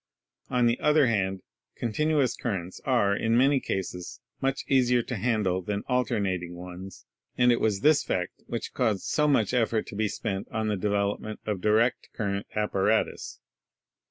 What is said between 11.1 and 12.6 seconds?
ment of direct current